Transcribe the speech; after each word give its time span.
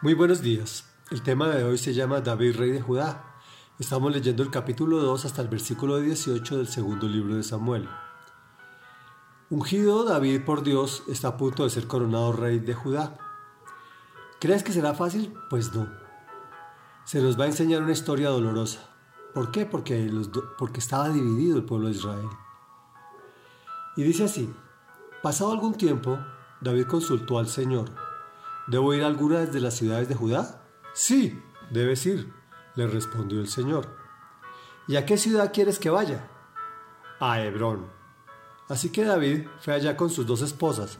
Muy 0.00 0.14
buenos 0.14 0.42
días. 0.42 0.84
El 1.10 1.24
tema 1.24 1.48
de 1.48 1.64
hoy 1.64 1.76
se 1.76 1.92
llama 1.92 2.20
David, 2.20 2.56
rey 2.56 2.70
de 2.70 2.80
Judá. 2.80 3.34
Estamos 3.80 4.12
leyendo 4.12 4.44
el 4.44 4.50
capítulo 4.50 4.98
2 4.98 5.24
hasta 5.24 5.42
el 5.42 5.48
versículo 5.48 5.98
18 5.98 6.56
del 6.56 6.68
segundo 6.68 7.08
libro 7.08 7.34
de 7.34 7.42
Samuel. 7.42 7.88
Ungido 9.50 10.04
David 10.04 10.44
por 10.44 10.62
Dios 10.62 11.02
está 11.08 11.28
a 11.28 11.36
punto 11.36 11.64
de 11.64 11.70
ser 11.70 11.88
coronado 11.88 12.30
rey 12.30 12.60
de 12.60 12.74
Judá. 12.74 13.18
¿Crees 14.38 14.62
que 14.62 14.72
será 14.72 14.94
fácil? 14.94 15.34
Pues 15.50 15.74
no. 15.74 15.88
Se 17.04 17.20
nos 17.20 17.36
va 17.36 17.46
a 17.46 17.48
enseñar 17.48 17.82
una 17.82 17.90
historia 17.90 18.28
dolorosa. 18.28 18.78
¿Por 19.34 19.50
qué? 19.50 19.66
Porque, 19.66 20.08
porque 20.58 20.78
estaba 20.78 21.08
dividido 21.08 21.56
el 21.56 21.64
pueblo 21.64 21.88
de 21.88 21.94
Israel. 21.94 22.28
Y 23.96 24.04
dice 24.04 24.26
así, 24.26 24.54
pasado 25.24 25.50
algún 25.50 25.74
tiempo, 25.74 26.20
David 26.60 26.86
consultó 26.86 27.40
al 27.40 27.48
Señor 27.48 28.07
¿Debo 28.68 28.92
ir 28.92 29.02
a 29.02 29.06
alguna 29.06 29.46
de 29.46 29.60
las 29.60 29.74
ciudades 29.74 30.10
de 30.10 30.14
Judá? 30.14 30.62
Sí, 30.92 31.42
debes 31.70 32.04
ir, 32.04 32.30
le 32.76 32.86
respondió 32.86 33.40
el 33.40 33.48
Señor. 33.48 33.96
¿Y 34.86 34.96
a 34.96 35.06
qué 35.06 35.16
ciudad 35.16 35.52
quieres 35.54 35.78
que 35.78 35.88
vaya? 35.88 36.28
A 37.18 37.40
Hebrón. 37.40 37.86
Así 38.68 38.92
que 38.92 39.04
David 39.04 39.46
fue 39.60 39.72
allá 39.72 39.96
con 39.96 40.10
sus 40.10 40.26
dos 40.26 40.42
esposas, 40.42 40.98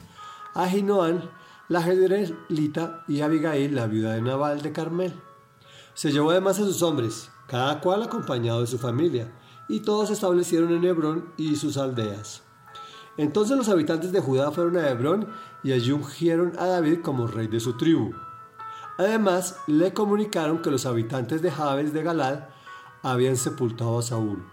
Ahinoam, 0.55 1.29
la 1.67 1.83
jezreelita, 1.83 3.03
y 3.07 3.21
Abigail, 3.21 3.75
la 3.75 3.85
viuda 3.85 4.13
de 4.13 4.21
Nabal 4.23 4.63
de 4.63 4.71
Carmel. 4.71 5.13
Se 5.93 6.11
llevó 6.11 6.31
además 6.31 6.57
a 6.59 6.65
sus 6.65 6.81
hombres, 6.81 7.29
cada 7.47 7.81
cual 7.81 8.01
acompañado 8.01 8.61
de 8.61 8.67
su 8.67 8.79
familia, 8.79 9.31
y 9.67 9.81
todos 9.81 10.07
se 10.07 10.15
establecieron 10.15 10.71
en 10.73 10.85
Hebrón 10.85 11.33
y 11.37 11.55
sus 11.55 11.77
aldeas. 11.77 12.41
Entonces 13.19 13.57
los 13.57 13.67
habitantes 13.67 14.13
de 14.13 14.21
Judá 14.21 14.49
fueron 14.49 14.77
a 14.77 14.89
Hebrón 14.89 15.27
y 15.61 15.73
allí 15.73 15.91
ungieron 15.91 16.53
a 16.57 16.67
David 16.67 16.99
como 17.01 17.27
rey 17.27 17.47
de 17.47 17.59
su 17.59 17.75
tribu. 17.75 18.13
Además, 18.97 19.57
le 19.67 19.93
comunicaron 19.93 20.61
que 20.61 20.71
los 20.71 20.85
habitantes 20.85 21.41
de 21.41 21.51
Jabes 21.51 21.91
de 21.91 22.01
Galad 22.01 22.45
habían 23.03 23.35
sepultado 23.35 23.99
a 23.99 24.03
Saúl. 24.03 24.47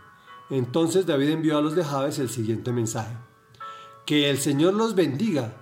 Entonces 0.51 1.07
David 1.07 1.29
envió 1.29 1.59
a 1.59 1.61
los 1.61 1.77
de 1.77 1.85
Jabes 1.85 2.19
el 2.19 2.29
siguiente 2.29 2.73
mensaje. 2.73 3.17
Que 4.05 4.31
el 4.31 4.39
Señor 4.39 4.75
los 4.75 4.97
bendiga 4.97 5.53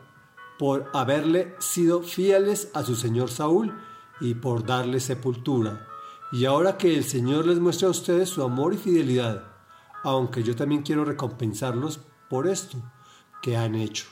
por 0.58 0.90
haberle 0.94 1.54
sido 1.58 2.00
fieles 2.00 2.70
a 2.72 2.84
su 2.84 2.96
señor 2.96 3.28
Saúl 3.28 3.78
y 4.18 4.32
por 4.32 4.64
darle 4.64 4.98
sepultura. 4.98 5.88
Y 6.32 6.46
ahora 6.46 6.78
que 6.78 6.96
el 6.96 7.04
Señor 7.04 7.44
les 7.44 7.60
muestre 7.60 7.86
a 7.86 7.90
ustedes 7.90 8.30
su 8.30 8.42
amor 8.42 8.72
y 8.72 8.78
fidelidad, 8.78 9.44
aunque 10.04 10.42
yo 10.42 10.56
también 10.56 10.80
quiero 10.80 11.04
recompensarlos 11.04 12.00
por 12.34 12.48
esto 12.48 12.78
que 13.42 13.56
han 13.56 13.76
hecho. 13.76 14.06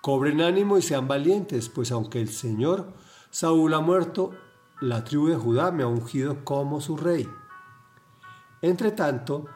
Cobren 0.00 0.40
ánimo 0.40 0.78
y 0.78 0.82
sean 0.82 1.08
valientes, 1.08 1.68
pues 1.68 1.90
aunque 1.90 2.20
el 2.20 2.28
Señor 2.28 2.92
Saúl 3.30 3.74
ha 3.74 3.80
muerto, 3.80 4.30
la 4.80 5.02
tribu 5.02 5.26
de 5.26 5.34
Judá 5.34 5.72
me 5.72 5.82
ha 5.82 5.88
ungido 5.88 6.44
como 6.44 6.80
su 6.80 6.96
rey. 6.96 7.28
Entre 8.62 8.92
tanto, 8.92 9.46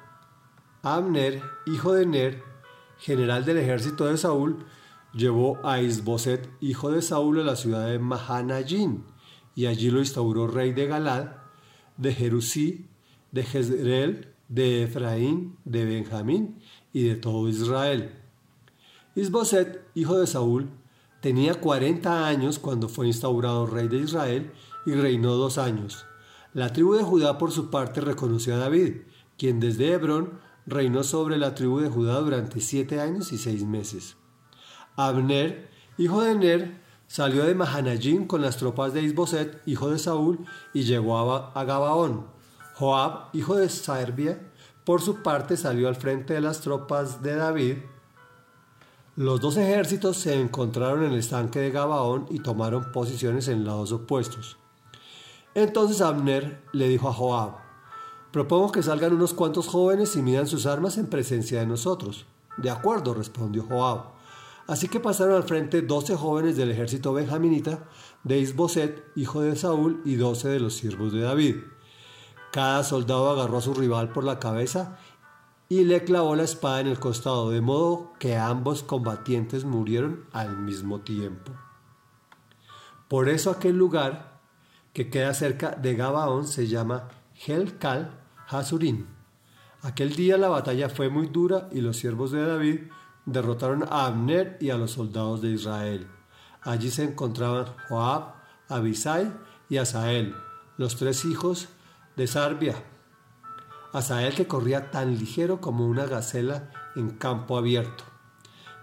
Abner, 0.83 1.41
hijo 1.67 1.93
de 1.93 2.05
Ner, 2.05 2.43
general 2.99 3.45
del 3.45 3.59
ejército 3.59 4.07
de 4.07 4.19
Saúl, 4.19 4.67
llevó 5.13 5.65
a 5.65 5.81
Isboset, 5.81 6.51
hijo 6.61 6.91
de 6.91 7.03
Saúl, 7.03 7.39
a 7.39 7.45
la 7.45 7.55
ciudad 7.55 7.87
de 7.87 8.01
Mahanayín, 8.01 9.05
y 9.55 9.67
allí 9.67 9.89
lo 9.89 10.01
instauró 10.01 10.49
rey 10.49 10.73
de 10.73 10.89
Galad, 10.89 11.37
de 11.97 12.13
Jerusí, 12.13 12.91
de 13.31 13.45
Jezreel, 13.45 14.35
de 14.51 14.83
Efraín, 14.83 15.57
de 15.65 15.85
Benjamín 15.87 16.59
y 16.93 17.05
de 17.05 17.15
todo 17.15 17.49
Israel. 17.49 18.13
Isboset, 19.15 19.83
hijo 19.95 20.19
de 20.19 20.27
Saúl, 20.27 20.69
tenía 21.23 21.55
40 21.55 22.27
años 22.27 22.59
cuando 22.59 22.89
fue 22.89 23.07
instaurado 23.07 23.67
rey 23.67 23.89
de 23.89 23.99
Israel 23.99 24.53
y 24.85 24.93
reinó 24.93 25.35
dos 25.37 25.57
años. 25.57 26.05
La 26.53 26.73
tribu 26.73 26.95
de 26.95 27.05
Judá 27.05 27.39
por 27.39 27.53
su 27.53 27.71
parte 27.71 28.01
reconoció 28.01 28.57
a 28.57 28.59
David, 28.59 29.03
quien 29.39 29.61
desde 29.61 29.93
Hebrón 29.93 30.41
reinó 30.67 31.05
sobre 31.05 31.39
la 31.39 31.55
tribu 31.55 31.79
de 31.79 31.89
Judá 31.89 32.21
durante 32.21 32.61
siete 32.61 33.01
años 33.01 33.33
y 33.33 33.39
seis 33.39 33.65
meses. 33.65 34.17
Abner, 34.97 35.71
hijo 35.97 36.23
de 36.23 36.35
Ner, 36.35 36.81
salió 37.07 37.45
de 37.45 37.55
Mahanayín 37.55 38.27
con 38.27 38.43
las 38.43 38.57
tropas 38.57 38.93
de 38.95 39.03
Isboset, 39.03 39.63
hijo 39.65 39.91
de 39.91 39.99
Saúl, 39.99 40.45
y 40.75 40.83
llegó 40.83 41.19
a, 41.19 41.65
Gabaón. 41.65 42.27
Joab, 42.75 43.29
hijo 43.33 43.57
de 43.57 43.69
Sarbia, 43.69 44.50
por 44.91 45.03
su 45.03 45.23
parte 45.23 45.57
salió 45.57 45.87
al 45.87 45.95
frente 45.95 46.35
de 46.35 46.41
las 46.41 46.63
tropas 46.63 47.23
de 47.23 47.37
David 47.37 47.77
los 49.15 49.41
dos 49.41 49.57
ejércitos 49.57 50.17
se 50.17 50.41
encontraron 50.41 51.05
en 51.05 51.13
el 51.13 51.21
estanque 51.21 51.61
de 51.61 51.71
Gabaón 51.71 52.27
y 52.29 52.41
tomaron 52.41 52.91
posiciones 52.91 53.47
en 53.47 53.65
lados 53.65 53.93
opuestos. 53.93 54.57
Entonces 55.55 56.01
Abner 56.01 56.61
le 56.73 56.89
dijo 56.89 57.09
a 57.09 57.13
Joab, 57.13 57.53
propongo 58.33 58.73
que 58.73 58.83
salgan 58.83 59.15
unos 59.15 59.33
cuantos 59.33 59.69
jóvenes 59.69 60.17
y 60.17 60.23
midan 60.23 60.49
sus 60.49 60.67
armas 60.67 60.99
en 60.99 61.07
presencia 61.07 61.61
de 61.61 61.67
nosotros. 61.67 62.27
De 62.57 62.71
acuerdo, 62.71 63.15
respondió 63.15 63.63
Joab. 63.63 64.07
Así 64.67 64.89
que 64.89 64.99
pasaron 64.99 65.37
al 65.37 65.45
frente 65.45 65.83
doce 65.83 66.17
jóvenes 66.17 66.57
del 66.57 66.73
ejército 66.73 67.13
benjaminita 67.13 67.85
de 68.25 68.41
Isboset, 68.41 69.05
hijo 69.15 69.41
de 69.41 69.55
Saúl, 69.55 70.03
y 70.05 70.17
doce 70.17 70.49
de 70.49 70.59
los 70.59 70.75
siervos 70.75 71.13
de 71.13 71.21
David. 71.21 71.59
Cada 72.53 72.83
soldado 72.83 73.31
agarró 73.31 73.59
a 73.59 73.63
su 73.63 73.75
rival 73.75 74.11
por 74.11 74.25
la 74.25 74.39
cabeza 74.39 74.99
y 75.69 75.85
le 75.85 76.03
clavó 76.03 76.35
la 76.35 76.43
espada 76.43 76.81
en 76.81 76.89
el 76.89 76.99
costado, 76.99 77.51
de 77.51 77.61
modo 77.61 78.13
que 78.19 78.37
ambos 78.37 78.83
combatientes 78.83 79.65
murieron 79.65 80.25
al 80.33 80.57
mismo 80.59 81.01
tiempo. 81.01 81.53
Por 83.07 83.29
eso 83.29 83.53
aquel 83.53 83.77
lugar 83.77 84.41
que 84.93 85.11
queda 85.11 85.33
cerca 85.33 85.71
de 85.71 85.95
Gabaón 85.95 86.47
se 86.47 86.67
llama 86.67 87.09
Helkal 87.47 88.19
Hasurin. 88.49 89.07
Aquel 89.83 90.17
día 90.17 90.37
la 90.37 90.49
batalla 90.49 90.89
fue 90.89 91.09
muy 91.09 91.29
dura 91.29 91.69
y 91.71 91.81
los 91.81 91.97
siervos 91.99 92.33
de 92.33 92.45
David 92.45 92.81
derrotaron 93.25 93.85
a 93.85 94.07
Abner 94.07 94.59
y 94.61 94.71
a 94.71 94.77
los 94.77 94.91
soldados 94.91 95.41
de 95.41 95.51
Israel. 95.51 96.09
Allí 96.63 96.91
se 96.91 97.05
encontraban 97.05 97.67
Joab, 97.89 98.35
Abisai 98.69 99.33
y 99.69 99.77
Asael, 99.77 100.35
los 100.77 100.97
tres 100.97 101.25
hijos 101.25 101.69
de 102.17 102.27
Sarbia, 102.27 102.77
Asael 103.93 104.35
que 104.35 104.47
corría 104.47 104.91
tan 104.91 105.19
ligero 105.19 105.61
como 105.61 105.87
una 105.87 106.07
gacela 106.07 106.71
en 106.95 107.11
campo 107.11 107.59
abierto. 107.59 108.05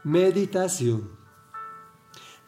Meditación. 0.04 1.12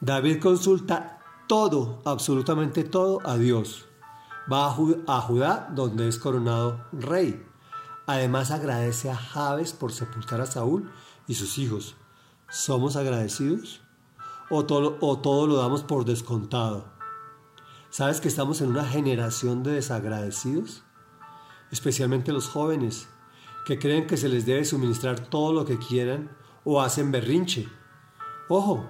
David 0.01 0.41
consulta 0.41 1.19
todo, 1.47 2.01
absolutamente 2.05 2.83
todo, 2.83 3.19
a 3.25 3.37
Dios. 3.37 3.85
Va 4.51 4.67
a, 4.67 5.21
Judá, 5.21 5.69
donde 5.73 6.07
es 6.07 6.17
coronado 6.17 6.85
rey. 6.91 7.45
Además 8.07 8.51
agradece 8.51 9.09
a 9.09 9.15
Jabes 9.15 9.73
por 9.73 9.91
sepultar 9.91 10.41
a 10.41 10.45
Saúl 10.45 10.91
y 11.27 11.35
sus 11.35 11.57
hijos. 11.59 11.95
¿Somos 12.49 12.95
agradecidos? 12.95 13.81
¿O 14.49 14.65
todo, 14.65 14.97
¿O 15.01 15.19
todo 15.19 15.47
lo 15.47 15.57
damos 15.57 15.83
por 15.83 16.05
descontado? 16.05 16.98
¿Sabes 17.89 18.21
que 18.21 18.27
estamos 18.27 18.61
en 18.61 18.69
una 18.69 18.85
generación 18.85 19.63
de 19.63 19.71
desagradecidos? 19.71 20.83
especialmente 21.71 22.31
los 22.31 22.47
jóvenes, 22.47 23.07
que 23.65 23.79
creen 23.79 24.07
que 24.07 24.17
se 24.17 24.29
les 24.29 24.45
debe 24.45 24.65
suministrar 24.65 25.19
todo 25.19 25.53
lo 25.53 25.65
que 25.65 25.77
quieran 25.77 26.35
o 26.63 26.81
hacen 26.81 27.11
berrinche. 27.11 27.67
Ojo, 28.47 28.89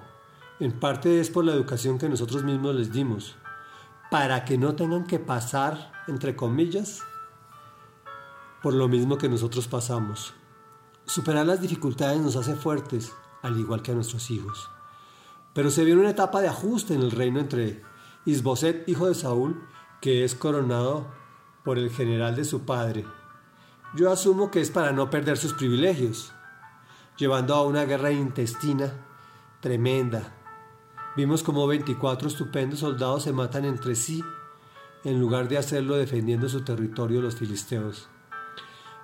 en 0.58 0.78
parte 0.78 1.20
es 1.20 1.30
por 1.30 1.44
la 1.44 1.52
educación 1.52 1.98
que 1.98 2.08
nosotros 2.08 2.44
mismos 2.44 2.74
les 2.74 2.92
dimos, 2.92 3.36
para 4.10 4.44
que 4.44 4.58
no 4.58 4.74
tengan 4.74 5.06
que 5.06 5.18
pasar, 5.18 5.92
entre 6.06 6.34
comillas, 6.34 7.02
por 8.62 8.74
lo 8.74 8.88
mismo 8.88 9.18
que 9.18 9.28
nosotros 9.28 9.68
pasamos. 9.68 10.34
Superar 11.06 11.46
las 11.46 11.60
dificultades 11.60 12.20
nos 12.20 12.36
hace 12.36 12.54
fuertes, 12.54 13.12
al 13.42 13.58
igual 13.58 13.82
que 13.82 13.92
a 13.92 13.94
nuestros 13.94 14.30
hijos. 14.30 14.70
Pero 15.54 15.70
se 15.70 15.84
viene 15.84 16.00
una 16.00 16.10
etapa 16.10 16.40
de 16.40 16.48
ajuste 16.48 16.94
en 16.94 17.02
el 17.02 17.10
reino 17.10 17.40
entre 17.40 17.82
Isboset, 18.24 18.88
hijo 18.88 19.06
de 19.08 19.14
Saúl, 19.14 19.62
que 20.00 20.24
es 20.24 20.34
coronado 20.34 21.06
por 21.64 21.78
el 21.78 21.90
general 21.90 22.36
de 22.36 22.44
su 22.44 22.64
padre. 22.64 23.04
Yo 23.94 24.10
asumo 24.10 24.50
que 24.50 24.60
es 24.60 24.70
para 24.70 24.92
no 24.92 25.10
perder 25.10 25.36
sus 25.36 25.52
privilegios, 25.54 26.32
llevando 27.16 27.54
a 27.54 27.64
una 27.64 27.84
guerra 27.84 28.12
intestina 28.12 28.92
tremenda. 29.60 30.34
Vimos 31.16 31.42
como 31.42 31.66
24 31.66 32.28
estupendos 32.28 32.80
soldados 32.80 33.24
se 33.24 33.32
matan 33.32 33.64
entre 33.64 33.94
sí 33.94 34.22
en 35.04 35.18
lugar 35.18 35.48
de 35.48 35.58
hacerlo 35.58 35.96
defendiendo 35.96 36.48
su 36.48 36.62
territorio 36.62 37.20
los 37.20 37.36
filisteos. 37.36 38.08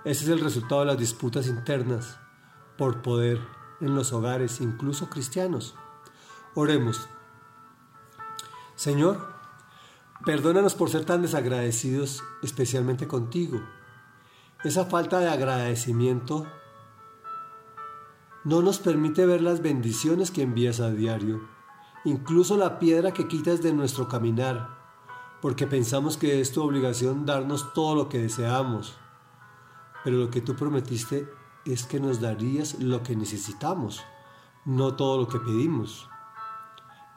Ese 0.05 0.25
es 0.25 0.31
el 0.31 0.41
resultado 0.41 0.83
de 0.83 0.89
las 0.89 0.99
disputas 0.99 1.47
internas 1.47 2.19
por 2.77 3.03
poder 3.03 3.41
en 3.81 3.95
los 3.95 4.13
hogares, 4.13 4.61
incluso 4.61 5.09
cristianos. 5.09 5.75
Oremos. 6.55 7.09
Señor, 8.77 9.37
Perdónanos 10.25 10.75
por 10.75 10.91
ser 10.91 11.05
tan 11.05 11.23
desagradecidos, 11.23 12.25
especialmente 12.43 13.07
contigo. 13.07 13.61
Esa 14.65 14.87
falta 14.87 15.21
de 15.21 15.29
agradecimiento 15.29 16.47
no 18.43 18.61
nos 18.61 18.79
permite 18.79 19.25
ver 19.25 19.41
las 19.41 19.63
bendiciones 19.63 20.33
que 20.33 20.43
envías 20.43 20.81
a 20.81 20.91
diario, 20.91 21.47
incluso 22.05 22.57
la 22.57 22.81
piedra 22.81 23.13
que 23.13 23.29
quitas 23.29 23.63
de 23.63 23.73
nuestro 23.73 24.09
caminar, 24.09 24.69
porque 25.43 25.69
pensamos 25.69 26.17
que 26.17 26.41
es 26.41 26.51
tu 26.51 26.61
obligación 26.61 27.25
darnos 27.25 27.73
todo 27.73 27.95
lo 27.95 28.09
que 28.09 28.19
deseamos, 28.19 28.97
pero 30.03 30.17
lo 30.17 30.31
que 30.31 30.41
tú 30.41 30.57
prometiste 30.57 31.29
es 31.65 31.85
que 31.85 32.01
nos 32.01 32.21
darías 32.21 32.81
lo 32.81 33.05
que 33.05 33.15
necesitamos, 33.15 34.03
no 34.65 34.97
todo 34.97 35.19
lo 35.19 35.29
que 35.29 35.39
pedimos. 35.39 36.09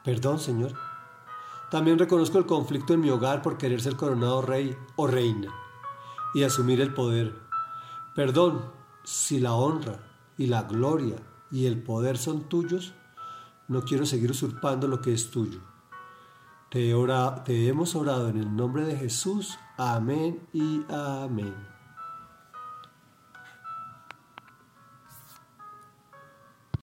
Perdón, 0.04 0.38
Señor. 0.38 0.89
También 1.70 1.98
reconozco 1.98 2.38
el 2.38 2.46
conflicto 2.46 2.94
en 2.94 3.00
mi 3.00 3.10
hogar 3.10 3.42
por 3.42 3.56
querer 3.56 3.80
ser 3.80 3.96
coronado 3.96 4.42
rey 4.42 4.76
o 4.96 5.06
reina 5.06 5.52
y 6.34 6.42
asumir 6.42 6.80
el 6.80 6.92
poder. 6.92 7.34
Perdón 8.14 8.64
si 9.04 9.38
la 9.38 9.54
honra 9.54 10.00
y 10.36 10.46
la 10.46 10.62
gloria 10.62 11.16
y 11.50 11.66
el 11.66 11.82
poder 11.82 12.18
son 12.18 12.48
tuyos, 12.48 12.94
no 13.68 13.82
quiero 13.82 14.04
seguir 14.04 14.30
usurpando 14.30 14.88
lo 14.88 15.00
que 15.00 15.12
es 15.12 15.30
tuyo. 15.30 15.60
Te, 16.70 16.94
te 17.44 17.68
hemos 17.68 17.94
orado 17.94 18.28
en 18.28 18.38
el 18.38 18.54
nombre 18.54 18.84
de 18.84 18.96
Jesús. 18.96 19.58
Amén 19.76 20.46
y 20.52 20.82
amén. 20.88 21.79